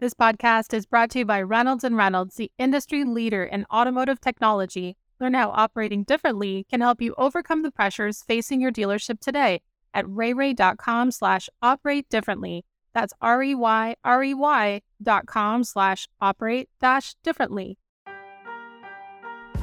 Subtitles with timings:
[0.00, 4.20] This podcast is brought to you by Reynolds and Reynolds, the industry leader in automotive
[4.20, 4.96] technology.
[5.18, 9.60] Learn how operating differently can help you overcome the pressures facing your dealership today
[9.92, 12.64] at reyrey.com slash operate differently.
[12.94, 17.76] That's R-E-Y-R-E-Y dot com slash operate dash differently.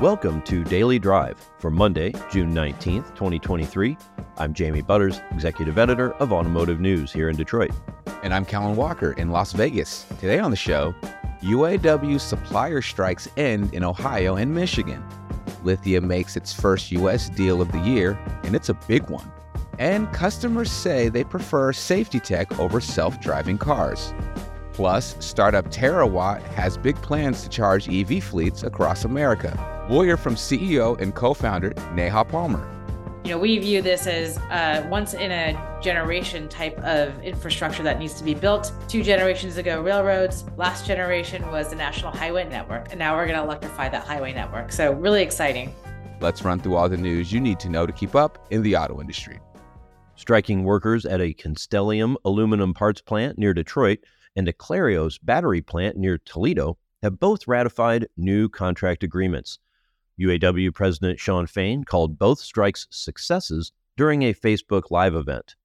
[0.02, 3.98] Welcome to Daily Drive for Monday, June 19th, 2023.
[4.38, 7.72] I'm Jamie Butters, Executive Editor of Automotive News here in Detroit.
[8.22, 10.06] And I'm Kellen Walker in Las Vegas.
[10.20, 10.94] Today on the show,
[11.42, 15.02] UAW supplier strikes end in Ohio and Michigan.
[15.64, 17.30] Lithia makes its first U.S.
[17.30, 19.32] deal of the year, and it's a big one.
[19.80, 24.14] And customers say they prefer safety tech over self driving cars.
[24.74, 29.72] Plus, startup Terawatt has big plans to charge EV fleets across America.
[29.88, 32.68] We'll hear from CEO and co founder Neha Palmer.
[33.24, 38.00] You know, we view this as a once in a generation type of infrastructure that
[38.00, 38.72] needs to be built.
[38.88, 40.46] Two generations ago, railroads.
[40.58, 42.88] Last generation was the National Highway Network.
[42.90, 44.72] And now we're going to electrify that highway network.
[44.72, 45.74] So, really exciting.
[46.20, 48.76] Let's run through all the news you need to know to keep up in the
[48.76, 49.40] auto industry.
[50.16, 54.00] Striking workers at a Constellium aluminum parts plant near Detroit
[54.36, 59.60] and a Clarios battery plant near Toledo have both ratified new contract agreements.
[60.20, 65.56] UAW President Shawn Fain called both strikes successes during a Facebook Live event.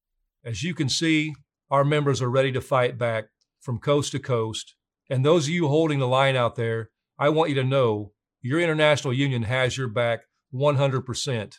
[0.44, 1.34] As you can see,
[1.70, 3.26] our members are ready to fight back
[3.60, 4.74] from coast to coast.
[5.08, 8.60] And those of you holding the line out there, I want you to know your
[8.60, 10.20] international union has your back
[10.54, 11.58] 100%.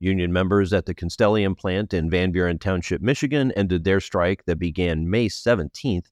[0.00, 4.58] Union members at the Constellium plant in Van Buren Township, Michigan ended their strike that
[4.58, 6.06] began May 17th.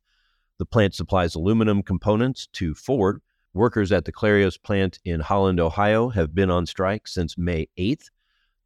[0.59, 3.21] The plant supplies aluminum components to Ford,
[3.57, 8.11] Workers at the Clarios plant in Holland, Ohio have been on strike since May 8th.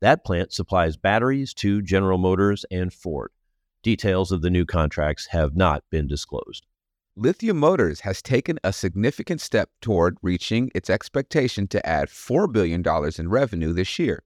[0.00, 3.30] That plant supplies batteries to General Motors and Ford.
[3.84, 6.66] Details of the new contracts have not been disclosed.
[7.14, 12.82] Lithia Motors has taken a significant step toward reaching its expectation to add $4 billion
[13.16, 14.24] in revenue this year.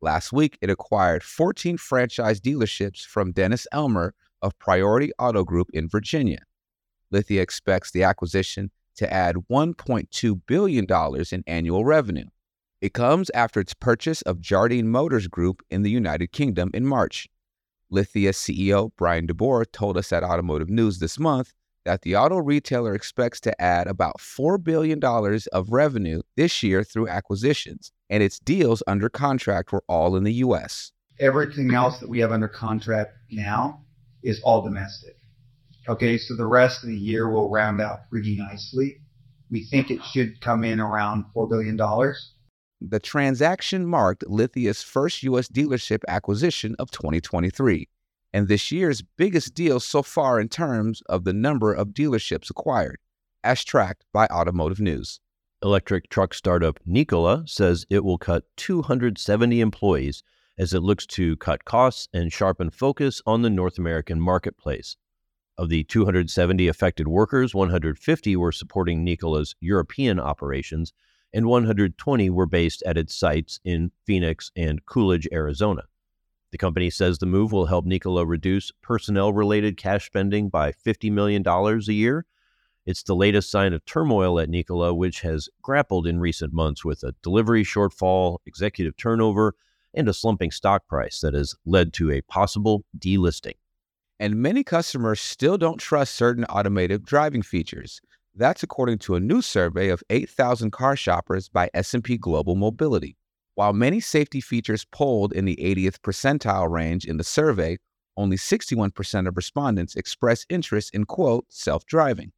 [0.00, 4.10] Last week, it acquired 14 franchise dealerships from Dennis Ellmer
[4.42, 6.40] of Priority Auto Group in Virginia.
[7.12, 10.86] Lithia expects the acquisition to add $1.2 billion
[11.32, 12.26] in annual revenue.
[12.82, 17.26] It comes after its purchase of Jardine Motors Group in the United Kingdom in March.
[17.88, 21.54] Lithia CEO Bryan DeBoer told us at Automotive News this month
[21.86, 27.08] that the auto retailer expects to add about $4 billion of revenue this year through
[27.08, 30.92] acquisitions, and its deals under contract were all in the U.S.
[31.18, 33.80] Everything else that we have under contract now
[34.22, 35.16] is all domestic.
[35.88, 39.00] Okay, so the rest of the year will round out pretty nicely.
[39.50, 41.76] We think it should come in around $4 billion.
[42.80, 45.48] The transaction marked Lithia's first U.S.
[45.48, 47.88] dealership acquisition of 2023
[48.32, 52.98] and this year's biggest deal so far in terms of the number of dealerships acquired,
[53.42, 55.20] as tracked by Automotive News.
[55.62, 60.22] Electric truck startup Nikola says it will cut 270 employees
[60.58, 64.96] as it looks to cut costs and sharpen focus on the North American marketplace.
[65.60, 70.94] Of the 270 affected workers, 150 were supporting Nikola's European operations,
[71.34, 75.82] and 120 were based at its sites in Phoenix and Coolidge, Arizona.
[76.50, 81.12] The company says the move will help Nikola reduce personnel related cash spending by $50
[81.12, 82.24] million a year.
[82.86, 87.02] It's the latest sign of turmoil at Nikola, which has grappled in recent months with
[87.02, 89.54] a delivery shortfall, executive turnover,
[89.92, 93.56] and a slumping stock price that has led to a possible delisting
[94.20, 98.02] and many customers still don't trust certain automated driving features.
[98.34, 103.16] That's according to a new survey of 8,000 car shoppers by S&P Global Mobility.
[103.54, 107.78] While many safety features polled in the 80th percentile range in the survey,
[108.16, 112.30] only 61% of respondents expressed interest in quote self-driving.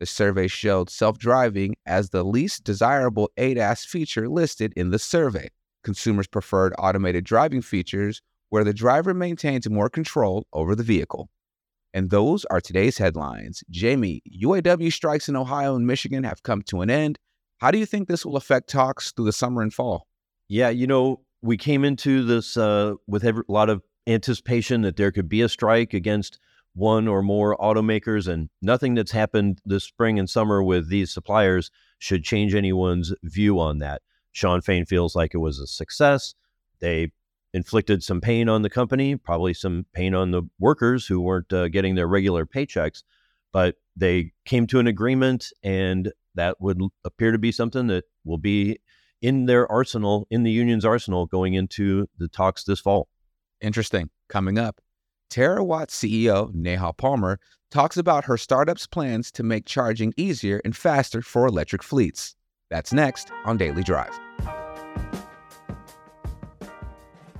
[0.00, 5.48] The survey showed self-driving as the least desirable ADAS feature listed in the survey.
[5.82, 8.20] Consumers preferred automated driving features
[8.52, 11.30] where the driver maintains more control over the vehicle.
[11.94, 13.64] And those are today's headlines.
[13.70, 17.18] Jamie, UAW strikes in Ohio and Michigan have come to an end.
[17.60, 20.06] How do you think this will affect talks through the summer and fall?
[20.48, 25.12] Yeah, you know, we came into this uh, with a lot of anticipation that there
[25.12, 26.38] could be a strike against
[26.74, 31.70] one or more automakers, and nothing that's happened this spring and summer with these suppliers
[32.00, 34.02] should change anyone's view on that.
[34.32, 36.34] Shawn Fain feels like it was a success.
[36.80, 37.12] They
[37.52, 41.68] inflicted some pain on the company, probably some pain on the workers who weren't uh,
[41.68, 43.02] getting their regular paychecks.
[43.52, 48.38] But they came to an agreement, and that would appear to be something that will
[48.38, 48.78] be
[49.20, 53.08] in their arsenal, in the union's arsenal, going into the talks this fall.
[53.60, 54.10] Interesting.
[54.28, 54.80] Coming up,
[55.30, 57.38] Terawatt CEO Neha Palmer
[57.70, 62.34] talks about her startup's plans to make charging easier and faster for electric fleets.
[62.70, 64.18] That's next on Daily Drive.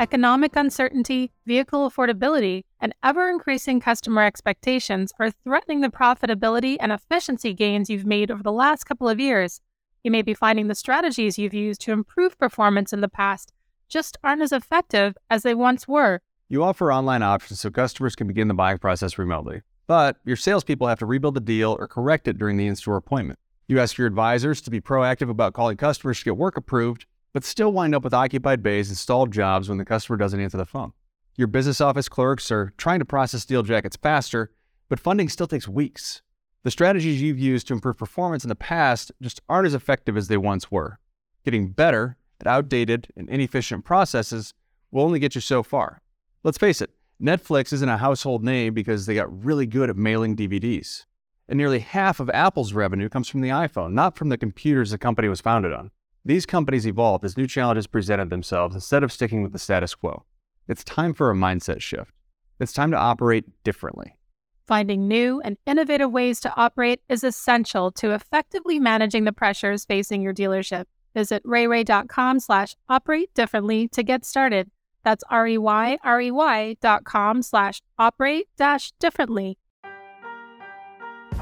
[0.02, 7.54] Economic uncertainty, vehicle affordability, and ever increasing customer expectations are threatening the profitability and efficiency
[7.54, 9.60] gains you've made over the last couple of years.
[10.02, 13.52] You may be finding the strategies you've used to improve performance in the past
[13.88, 16.20] just aren't as effective as they once were.
[16.48, 20.88] You offer online options so customers can begin the buying process remotely, but your salespeople
[20.88, 23.38] have to rebuild the deal or correct it during the in store appointment.
[23.68, 27.44] You ask your advisors to be proactive about calling customers to get work approved, but
[27.44, 30.66] still wind up with occupied bays and stalled jobs when the customer doesn't answer the
[30.66, 30.92] phone.
[31.36, 34.52] Your business office clerks are trying to process deal jackets faster,
[34.88, 36.20] but funding still takes weeks.
[36.62, 40.28] The strategies you've used to improve performance in the past just aren't as effective as
[40.28, 40.98] they once were.
[41.44, 44.52] Getting better at outdated and inefficient processes
[44.90, 46.02] will only get you so far.
[46.44, 46.90] Let's face it,
[47.20, 51.06] Netflix isn't a household name because they got really good at mailing DVDs.
[51.48, 54.98] And nearly half of Apple's revenue comes from the iPhone, not from the computers the
[54.98, 55.90] company was founded on.
[56.24, 60.24] These companies evolved as new challenges presented themselves instead of sticking with the status quo.
[60.68, 62.12] It's time for a mindset shift.
[62.60, 64.16] It's time to operate differently.
[64.64, 70.22] Finding new and innovative ways to operate is essential to effectively managing the pressures facing
[70.22, 70.84] your dealership.
[71.12, 74.70] Visit reyrey.com slash operate differently to get started.
[75.02, 79.58] That's R-E-Y-R-E-Y dot com slash operate dash differently.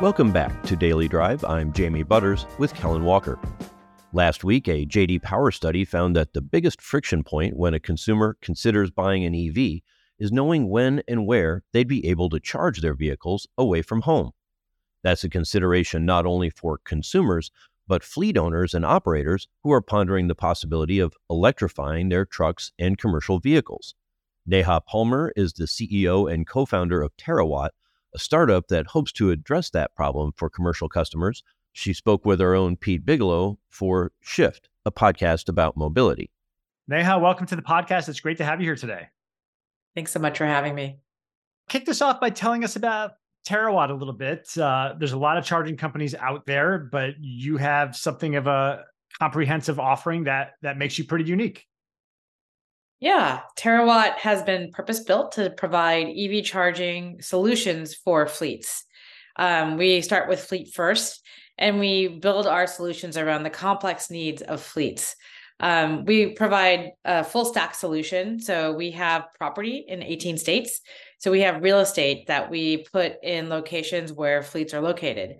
[0.00, 1.44] Welcome back to Daily Drive.
[1.44, 3.38] I'm Jamie Butters with Kellen Walker.
[4.12, 8.37] Last week, a JD Power study found that the biggest friction point when a consumer
[8.43, 9.83] considers buying an EV
[10.19, 14.33] is knowing when and where they'd be able to charge their vehicles away from home.
[15.05, 17.53] That's a consideration not only for consumers,
[17.87, 22.99] but fleet owners and operators who are pondering the possibility of electrifying their trucks and
[22.99, 23.95] commercial vehicles.
[24.45, 27.71] Neha Palmer is the CEO and co founder of Terawatt,
[28.12, 32.55] a startup that hopes to address that problem for commercial customers she spoke with our
[32.55, 36.31] own Pete Bigelow for Shift, a podcast about mobility.
[36.88, 38.08] Neha, welcome to the podcast.
[38.08, 39.08] It's great to have you here today.
[39.94, 40.99] Thanks so much for having me.
[41.69, 43.12] Kick this off by telling us about
[43.46, 44.56] Terawatt a little bit.
[44.58, 48.84] Uh, there's a lot of charging companies out there, but you have something of a
[49.19, 51.66] comprehensive offering that that makes you pretty unique.
[53.00, 58.84] Yeah, Terawatt has been purpose built to provide EV charging solutions for fleets.
[59.37, 61.25] Um, we start with fleet first,
[61.61, 65.15] and we build our solutions around the complex needs of fleets.
[65.61, 68.41] Um, we provide a full stack solution.
[68.41, 70.81] So we have property in 18 states.
[71.19, 75.37] So we have real estate that we put in locations where fleets are located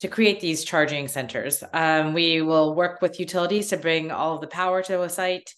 [0.00, 1.62] to create these charging centers.
[1.74, 5.54] Um, we will work with utilities to bring all of the power to a site.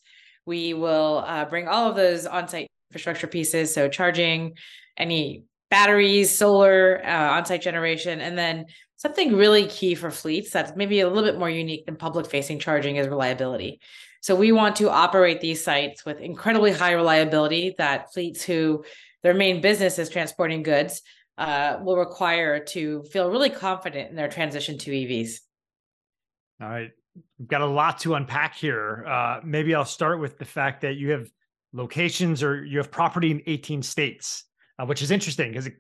[0.47, 3.73] We will uh, bring all of those on site infrastructure pieces.
[3.73, 4.55] So charging,
[4.97, 8.67] any batteries, solar, uh, on site generation, and then
[9.03, 12.61] something really key for fleets that's maybe a little bit more unique than public facing
[12.61, 13.81] charging is reliability.
[14.21, 18.85] So we want to operate these sites with incredibly high reliability that fleets who
[19.25, 21.03] their main business is transporting goods
[21.37, 25.41] uh, will require to feel really confident in their transition to EVs.
[26.61, 26.91] All right.
[27.41, 29.05] We've got a lot to unpack here.
[29.05, 31.29] Uh, maybe I'll start with the fact that you have
[31.73, 34.45] locations or you have property in 18 states,
[34.79, 35.75] uh, which is interesting because it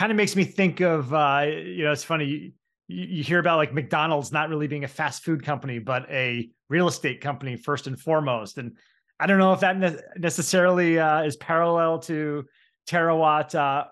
[0.00, 2.54] kind of makes me think of, uh, you know, it's funny
[2.88, 6.50] you, you hear about like McDonald's not really being a fast food company, but a
[6.68, 8.58] real estate company first and foremost.
[8.58, 8.76] And
[9.18, 12.44] I don't know if that ne- necessarily uh, is parallel to
[12.88, 13.84] Terawatt uh,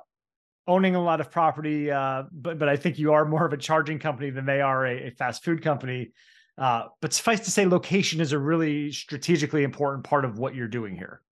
[0.67, 3.57] owning a lot of property, uh, but but I think you are more of a
[3.57, 6.12] charging company than they are a, a fast food company.
[6.59, 10.69] Uh, but suffice to say, location is a really strategically important part of what you're
[10.69, 11.23] doing here.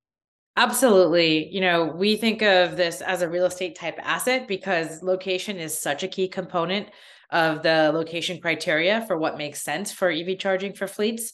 [0.56, 1.48] Absolutely.
[1.48, 5.78] You know, we think of this as a real estate type asset because location is
[5.78, 6.88] such a key component
[7.30, 11.32] of the location criteria for what makes sense for EV charging for fleets.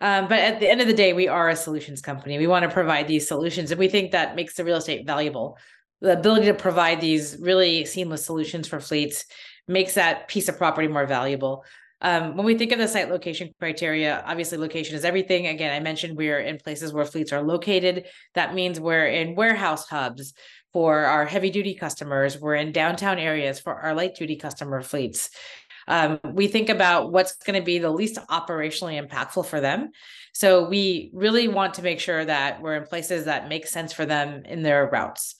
[0.00, 2.38] Um, but at the end of the day, we are a solutions company.
[2.38, 5.56] We want to provide these solutions, and we think that makes the real estate valuable.
[6.00, 9.24] The ability to provide these really seamless solutions for fleets
[9.68, 11.64] makes that piece of property more valuable.
[12.02, 15.46] Um, when we think of the site location criteria, obviously location is everything.
[15.46, 18.06] Again, I mentioned we're in places where fleets are located.
[18.34, 20.34] That means we're in warehouse hubs
[20.72, 22.38] for our heavy duty customers.
[22.38, 25.30] We're in downtown areas for our light duty customer fleets.
[25.88, 29.90] Um, we think about what's going to be the least operationally impactful for them.
[30.34, 34.04] So we really want to make sure that we're in places that make sense for
[34.04, 35.36] them in their routes.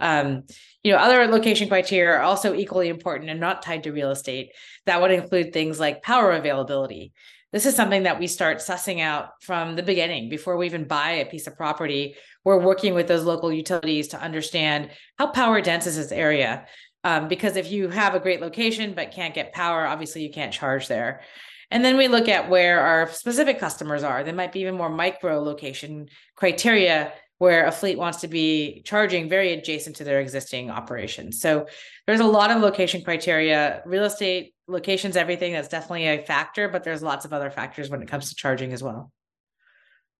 [0.00, 0.44] Um,
[0.82, 4.50] you know, other location criteria are also equally important and not tied to real estate.
[4.86, 7.12] That would include things like power availability.
[7.52, 11.10] This is something that we start sussing out from the beginning before we even buy
[11.10, 12.14] a piece of property.
[12.44, 16.66] We're working with those local utilities to understand how power dense is this area.
[17.02, 20.52] Um, because if you have a great location but can't get power, obviously you can't
[20.52, 21.22] charge there.
[21.70, 24.22] And then we look at where our specific customers are.
[24.22, 29.26] There might be even more micro location criteria where a fleet wants to be charging
[29.26, 31.40] very adjacent to their existing operations.
[31.40, 31.66] So
[32.06, 33.82] there's a lot of location criteria.
[33.86, 38.02] Real estate, locations, everything that's definitely a factor, but there's lots of other factors when
[38.02, 39.10] it comes to charging as well.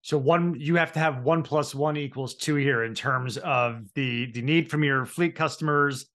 [0.01, 3.93] So one, you have to have one plus one equals two here in terms of
[3.95, 6.07] the the need from your fleet customers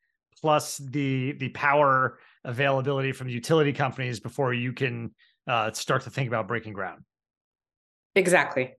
[0.41, 5.13] plus the the power availability from the utility companies before you can
[5.47, 7.03] uh, start to think about breaking ground.
[8.15, 8.73] Exactly.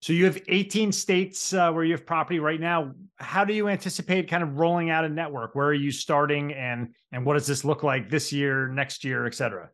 [0.00, 2.92] So you have 18 states uh, where you have property right now.
[3.16, 5.54] How do you anticipate kind of rolling out a network?
[5.54, 9.26] Where are you starting, and and what does this look like this year, next year,
[9.26, 9.70] et cetera?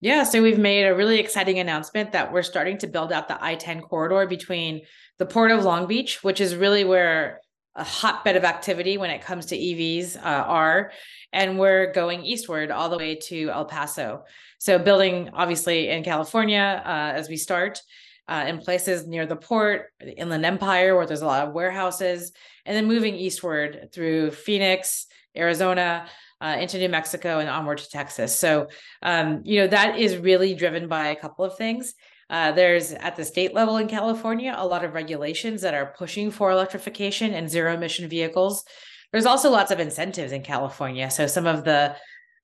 [0.00, 3.42] Yeah, so we've made a really exciting announcement that we're starting to build out the
[3.42, 4.80] I-10 corridor between
[5.18, 7.40] the port of Long Beach, which is really where
[7.76, 10.90] a hotbed of activity when it comes to EVs uh, are,
[11.32, 14.24] and we're going eastward all the way to El Paso.
[14.58, 17.80] So building obviously in California uh, as we start,
[18.28, 22.32] uh, in places near the port, the Inland Empire, where there's a lot of warehouses,
[22.64, 26.06] and then moving eastward through Phoenix, Arizona,
[26.40, 28.36] uh, into New Mexico, and onward to Texas.
[28.36, 28.68] So,
[29.02, 31.94] um, you know, that is really driven by a couple of things.
[32.30, 36.30] Uh, there's at the state level in California a lot of regulations that are pushing
[36.30, 38.64] for electrification and zero emission vehicles.
[39.12, 41.10] There's also lots of incentives in California.
[41.10, 41.94] So, some of the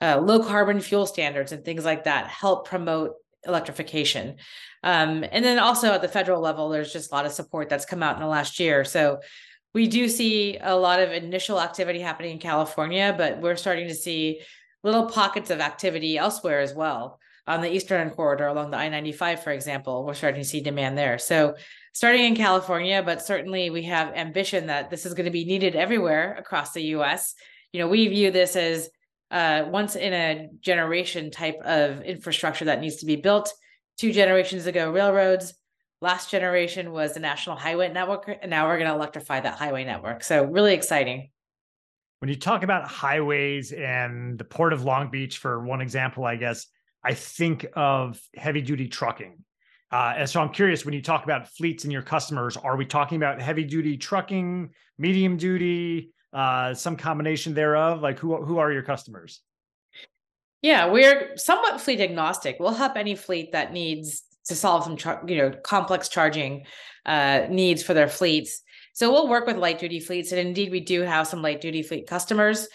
[0.01, 3.15] uh, low carbon fuel standards and things like that help promote
[3.47, 4.37] electrification.
[4.83, 7.85] Um, and then also at the federal level, there's just a lot of support that's
[7.85, 8.85] come out in the last year.
[8.85, 9.21] So
[9.75, 13.95] we do see a lot of initial activity happening in California, but we're starting to
[13.95, 14.41] see
[14.83, 17.19] little pockets of activity elsewhere as well.
[17.47, 20.99] On the Eastern corridor along the I 95, for example, we're starting to see demand
[20.99, 21.19] there.
[21.19, 21.55] So,
[21.95, 25.75] starting in California, but certainly we have ambition that this is going to be needed
[25.75, 27.35] everywhere across the US.
[27.73, 28.91] You know, we view this as
[29.31, 33.53] uh, once in a generation type of infrastructure that needs to be built.
[33.97, 35.55] Two generations ago railroads.
[36.01, 39.85] Last generation was the national highway network and now we're going to electrify that highway
[39.85, 40.23] network.
[40.23, 41.31] So really exciting.
[42.21, 46.37] When you talk about highways and the port of long beach for one example i
[46.37, 46.67] guess
[47.05, 49.45] i think of heavy duty trucking.
[49.91, 52.85] Uh, and so i'm curious when you talk about fleets and your customers are we
[52.85, 58.73] talking about heavy duty trucking medium duty uh, some combination thereof like who, who are
[58.73, 59.41] your customers
[60.63, 62.57] yeah, we're somewhat fleet agnostic.
[62.59, 66.65] We'll help any fleet that needs to solve some, char- you know, complex charging
[67.07, 68.63] uh, needs for their fleets.
[68.93, 71.83] So we'll work with light duty fleets, and indeed, we do have some light duty
[71.83, 72.67] fleet customers.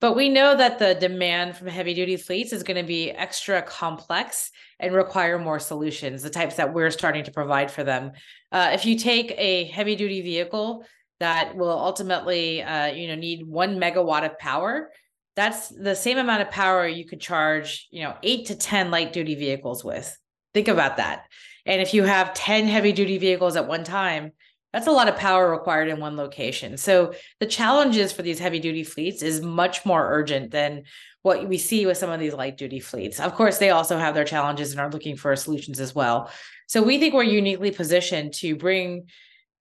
[0.00, 3.62] But we know that the demand from heavy duty fleets is going to be extra
[3.62, 8.12] complex and require more solutions, the types that we're starting to provide for them.
[8.50, 10.84] Uh, if you take a heavy duty vehicle
[11.20, 14.90] that will ultimately, uh, you know, need one megawatt of power,
[15.36, 19.12] that's the same amount of power you could charge, you know, eight to 10 light
[19.12, 20.18] duty vehicles with.
[20.52, 21.26] Think about that.
[21.64, 24.32] And if you have 10 heavy duty vehicles at one time,
[24.72, 26.76] that's a lot of power required in one location.
[26.76, 30.84] So the challenges for these heavy duty fleets is much more urgent than
[31.22, 33.20] what we see with some of these light duty fleets.
[33.20, 36.30] Of course, they also have their challenges and are looking for solutions as well.
[36.66, 39.08] So we think we're uniquely positioned to bring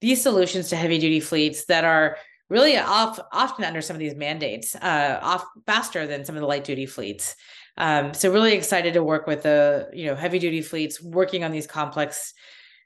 [0.02, 2.18] these solutions to heavy duty fleets that are
[2.50, 6.48] really off, often under some of these mandates, uh, off faster than some of the
[6.48, 7.36] light duty fleets.
[7.78, 11.52] Um, so really excited to work with the you know heavy duty fleets working on
[11.52, 12.34] these complex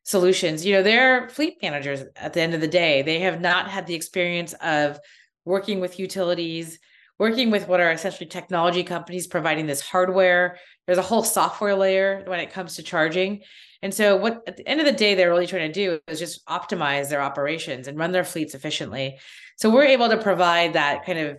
[0.03, 0.65] solutions.
[0.65, 3.01] You know, they're fleet managers at the end of the day.
[3.01, 4.99] They have not had the experience of
[5.45, 6.79] working with utilities,
[7.19, 10.57] working with what are essentially technology companies providing this hardware.
[10.85, 13.41] There's a whole software layer when it comes to charging.
[13.81, 16.19] And so, what at the end of the day, they're really trying to do is
[16.19, 19.19] just optimize their operations and run their fleets efficiently.
[19.57, 21.37] So we're able to provide that kind of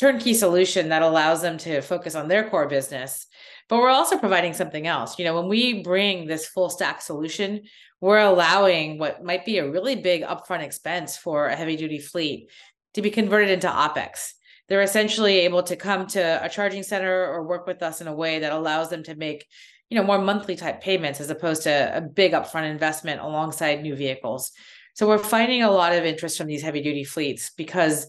[0.00, 3.26] turnkey solution that allows them to focus on their core business.
[3.68, 5.18] But we're also providing something else.
[5.18, 7.62] You know, when we bring this full stack solution,
[8.00, 12.50] we're allowing what might be a really big upfront expense for a heavy duty fleet
[12.94, 14.32] to be converted into OPEX.
[14.68, 18.14] They're essentially able to come to a charging center or work with us in a
[18.14, 19.46] way that allows them to make
[19.90, 23.94] you know more monthly type payments as opposed to a big upfront investment alongside new
[23.94, 24.52] vehicles
[24.94, 28.08] so we're finding a lot of interest from these heavy duty fleets because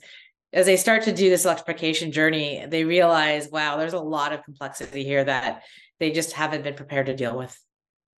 [0.52, 4.44] as they start to do this electrification journey, they realize, wow, there's a lot of
[4.44, 5.64] complexity here that
[6.00, 7.58] they just haven't been prepared to deal with.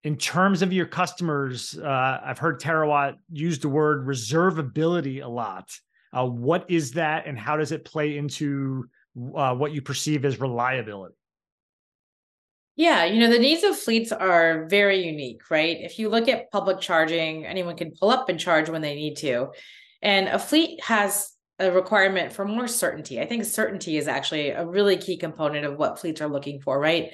[0.02, 5.70] In terms of your customers, uh, I've heard Terawatt use the word reservability a lot.
[6.14, 8.88] Uh, what is that, and how does it play into
[9.34, 11.14] uh, what you perceive as reliability?
[12.76, 15.76] Yeah, you know, the needs of fleets are very unique, right?
[15.80, 19.16] If you look at public charging, anyone can pull up and charge when they need
[19.18, 19.50] to.
[20.02, 21.30] And a fleet has
[21.60, 23.20] a requirement for more certainty.
[23.20, 26.80] I think certainty is actually a really key component of what fleets are looking for,
[26.80, 27.12] right?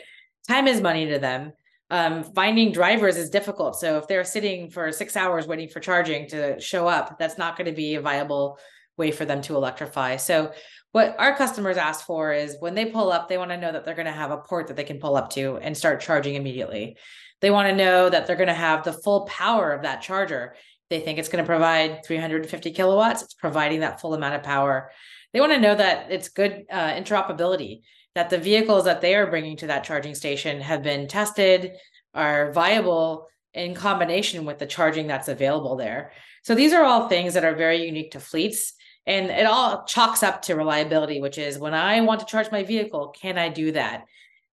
[0.49, 1.53] Time is money to them.
[1.91, 3.79] Um, finding drivers is difficult.
[3.79, 7.59] So if they're sitting for six hours waiting for charging to show up, that's not
[7.59, 8.59] going to be a viable
[9.01, 10.17] way for them to electrify.
[10.17, 10.53] So
[10.93, 13.85] what our customers ask for is when they pull up, they want to know that
[13.85, 16.37] they're going to have a port that they can pull up to and start charging
[16.37, 16.97] immediately.
[17.41, 20.55] They want to know that they're going to have the full power of that charger
[20.91, 23.23] they think it's going to provide 350 kilowatts.
[23.23, 24.91] It's providing that full amount of power.
[25.33, 27.83] They want to know that it's good uh, interoperability,
[28.17, 31.73] that the vehicles that they are bringing to that charging station have been tested,
[32.13, 36.11] are viable in combination with the charging that's available there.
[36.43, 38.75] So these are all things that are very unique to fleets.
[39.11, 42.63] And it all chalks up to reliability, which is when I want to charge my
[42.63, 44.05] vehicle, can I do that?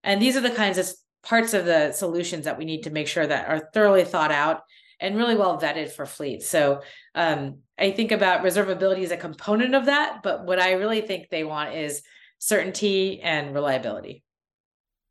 [0.03, 0.89] And these are the kinds of
[1.21, 4.61] parts of the solutions that we need to make sure that are thoroughly thought out
[4.99, 6.47] and really well vetted for fleets.
[6.47, 6.81] So
[7.13, 11.29] um, I think about reservability as a component of that, but what I really think
[11.29, 12.01] they want is
[12.39, 14.23] certainty and reliability.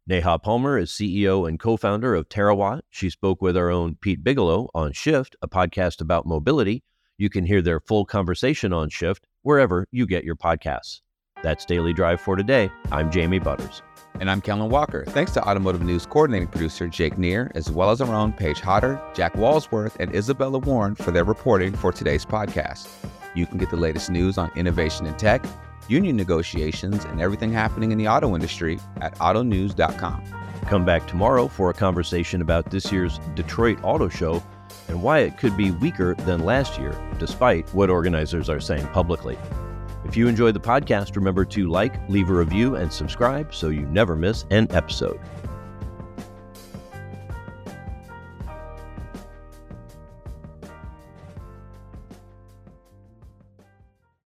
[0.09, 2.81] Neha Palmer is CEO and co founder of Terawatt.
[2.91, 6.83] She spoke with our own Pete Bigelow on Shift, a podcast about mobility.
[7.17, 11.03] You can hear their full conversation on Shift wherever you get your podcasts.
[11.41, 12.69] That's Daily Drive for today.
[12.91, 13.81] I'm Jamie Butters.
[14.19, 15.05] And I'm Kellen Walker.
[15.07, 19.01] Thanks to Automotive News coordinating producer Jake Neer, as well as our own Paige Hodder,
[19.15, 22.89] Jack Walsworth, and Isabella Warren for their reporting for today's podcast.
[23.37, 25.45] You can get the latest news on innovation and tech,
[25.87, 30.25] union negotiations, and everything happening in the auto industry at autonews.com.
[30.63, 34.43] Come back tomorrow for a conversation about this year's Detroit Auto Show
[34.89, 39.39] and why it could be weaker than last year, despite what organizers are saying publicly.
[40.05, 43.87] If you enjoyed the podcast, remember to like, leave a review, and subscribe so you
[43.87, 45.19] never miss an episode.